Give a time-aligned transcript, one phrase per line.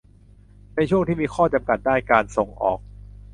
[0.75, 2.79] ในช่วงที่มีข้อจำกัดด้านการส่งออก